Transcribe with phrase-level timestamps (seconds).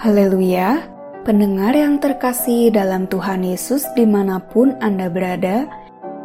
[0.00, 0.88] Haleluya,
[1.28, 5.68] pendengar yang terkasih dalam Tuhan Yesus di mana pun Anda berada,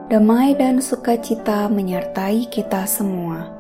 [0.07, 3.51] damai dan sukacita menyertai kita semua.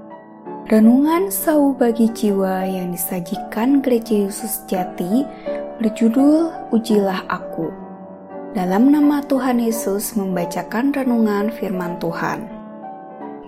[0.71, 5.27] Renungan sau bagi jiwa yang disajikan Gereja Yesus Jati
[5.83, 7.67] berjudul Ujilah Aku.
[8.55, 12.47] Dalam nama Tuhan Yesus membacakan renungan firman Tuhan.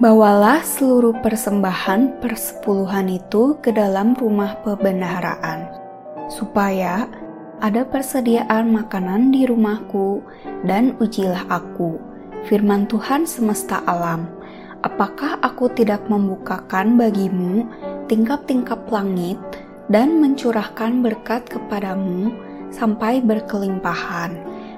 [0.03, 5.86] Bawalah seluruh persembahan persepuluhan itu ke dalam rumah perbendaharaan
[6.27, 7.07] supaya
[7.57, 10.21] ada persediaan makanan di rumahku
[10.67, 11.97] dan ujilah aku.
[12.45, 14.29] Firman Tuhan semesta alam,
[14.85, 17.65] apakah aku tidak membukakan bagimu
[18.07, 19.35] tingkap-tingkap langit
[19.91, 22.31] dan mencurahkan berkat kepadamu
[22.71, 24.37] sampai berkelimpahan.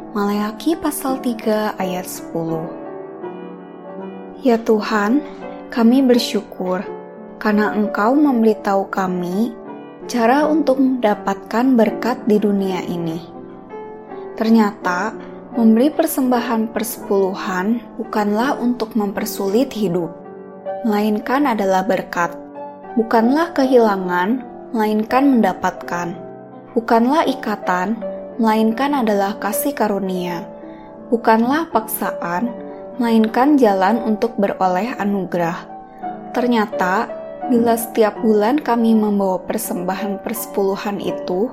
[0.10, 5.22] Maleaki pasal 3 ayat 10 Ya Tuhan,
[5.70, 6.82] kami bersyukur
[7.38, 9.54] karena Engkau memberitahu kami
[10.08, 13.20] cara untuk mendapatkan berkat di dunia ini.
[14.40, 15.12] Ternyata,
[15.60, 20.08] memberi persembahan persepuluhan bukanlah untuk mempersulit hidup,
[20.88, 22.32] melainkan adalah berkat.
[22.96, 24.40] Bukanlah kehilangan,
[24.72, 26.16] melainkan mendapatkan.
[26.72, 28.00] Bukanlah ikatan,
[28.40, 30.48] melainkan adalah kasih karunia.
[31.12, 32.48] Bukanlah paksaan,
[32.96, 35.68] melainkan jalan untuk beroleh anugerah.
[36.32, 37.19] Ternyata,
[37.50, 41.50] bila setiap bulan kami membawa persembahan persepuluhan itu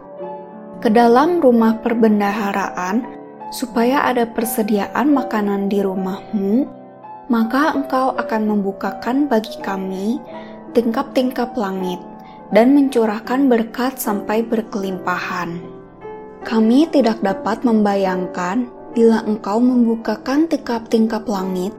[0.84, 3.00] ke dalam rumah perbendaharaan,
[3.48, 6.69] supaya ada persediaan makanan di rumahmu,
[7.33, 10.20] maka engkau akan membukakan bagi kami
[10.77, 11.98] tingkap-tingkap langit
[12.52, 15.58] dan mencurahkan berkat sampai berkelimpahan.
[16.44, 21.72] Kami tidak dapat membayangkan bila engkau membukakan tingkap-tingkap langit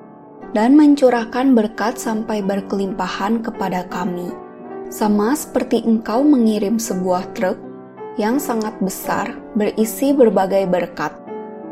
[0.58, 4.34] dan mencurahkan berkat sampai berkelimpahan kepada kami.
[4.90, 7.62] Sama seperti engkau mengirim sebuah truk
[8.18, 11.14] yang sangat besar berisi berbagai berkat,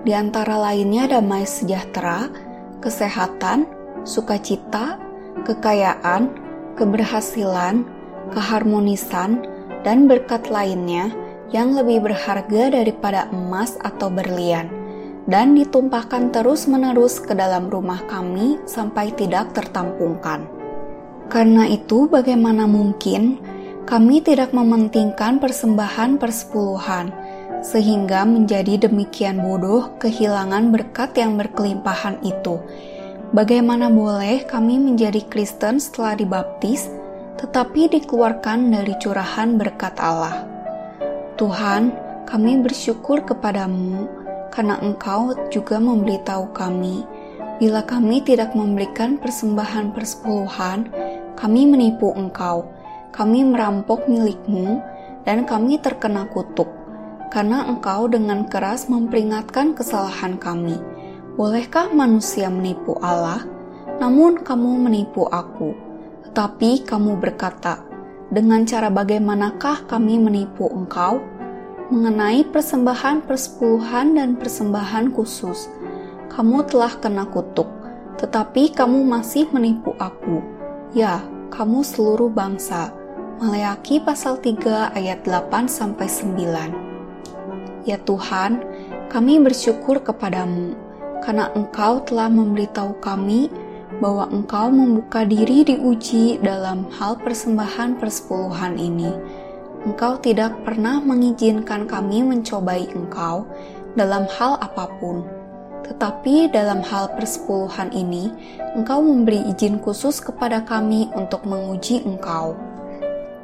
[0.06, 2.30] di antara lainnya damai sejahtera,
[2.78, 3.66] kesehatan,
[4.06, 5.02] sukacita,
[5.50, 6.30] kekayaan,
[6.78, 7.90] keberhasilan,
[8.38, 9.50] keharmonisan,
[9.82, 11.10] dan berkat lainnya
[11.50, 14.85] yang lebih berharga daripada emas atau berlian
[15.26, 20.46] dan ditumpahkan terus-menerus ke dalam rumah kami sampai tidak tertampungkan.
[21.26, 23.42] Karena itu, bagaimana mungkin
[23.90, 27.10] kami tidak mementingkan persembahan persepuluhan,
[27.66, 32.62] sehingga menjadi demikian bodoh kehilangan berkat yang berkelimpahan itu.
[33.34, 36.86] Bagaimana boleh kami menjadi Kristen setelah dibaptis,
[37.42, 40.46] tetapi dikeluarkan dari curahan berkat Allah?
[41.36, 41.90] Tuhan,
[42.30, 44.15] kami bersyukur kepadamu
[44.56, 47.04] karena Engkau juga memberitahu kami,
[47.60, 50.88] bila kami tidak memberikan persembahan persepuluhan,
[51.36, 52.72] kami menipu Engkau,
[53.12, 54.80] kami merampok milikmu,
[55.28, 56.72] dan kami terkena kutuk,
[57.36, 60.80] karena Engkau dengan keras memperingatkan kesalahan kami.
[61.36, 63.44] Bolehkah manusia menipu Allah?
[64.00, 65.76] Namun kamu menipu aku.
[66.32, 67.84] Tetapi kamu berkata,
[68.32, 71.35] dengan cara bagaimanakah kami menipu engkau?
[71.94, 75.70] Mengenai persembahan persepuluhan dan persembahan khusus.
[76.34, 77.70] Kamu telah kena kutuk,
[78.18, 80.42] tetapi kamu masih menipu aku.
[80.98, 81.22] Ya,
[81.54, 82.90] kamu seluruh bangsa.
[83.38, 87.86] Maleaki pasal 3 ayat 8 sampai 9.
[87.86, 88.66] Ya Tuhan,
[89.12, 90.74] kami bersyukur kepadamu
[91.22, 93.54] karena Engkau telah memberitahu kami
[94.02, 99.14] bahwa Engkau membuka diri diuji dalam hal persembahan persepuluhan ini
[99.86, 103.46] Engkau tidak pernah mengizinkan kami mencobai Engkau
[103.94, 105.22] dalam hal apa pun.
[105.86, 108.34] Tetapi dalam hal persepuluhan ini,
[108.74, 112.58] Engkau memberi izin khusus kepada kami untuk menguji Engkau.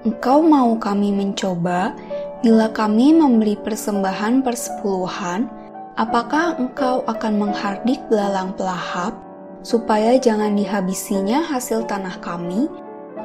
[0.01, 1.93] Engkau mau kami mencoba
[2.41, 5.45] bila kami memberi persembahan persepuluhan,
[5.93, 9.13] apakah Engkau akan menghardik belalang pelahap
[9.61, 12.65] supaya jangan dihabisinya hasil tanah kami?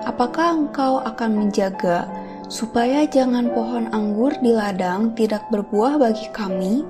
[0.04, 2.04] Apakah Engkau akan menjaga
[2.46, 6.86] supaya jangan pohon anggur di ladang tidak berbuah bagi kami?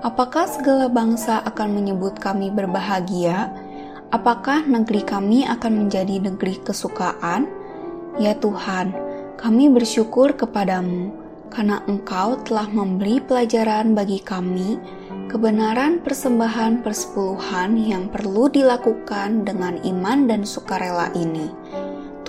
[0.00, 3.52] Apakah segala bangsa akan menyebut kami berbahagia?
[4.10, 7.46] Apakah negeri kami akan menjadi negeri kesukaan?
[8.16, 8.96] Ya Tuhan,
[9.36, 11.12] kami bersyukur kepadamu
[11.52, 14.80] karena Engkau telah memberi pelajaran bagi kami
[15.30, 21.46] kebenaran persembahan persepuluhan yang perlu dilakukan dengan iman dan sukarela ini.